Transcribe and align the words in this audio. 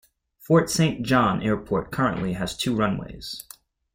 Fort 0.39 0.71
Saint 0.71 1.03
John 1.05 1.43
Airport 1.43 1.91
currently 1.91 2.33
has 2.33 2.57
two 2.57 2.75
runways. 2.75 3.43